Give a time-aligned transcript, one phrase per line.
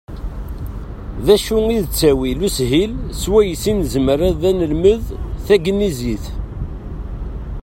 [1.25, 5.03] D acu i d ttawil ushil swayes i nezmer ad nelmed
[5.45, 6.25] tagnizit?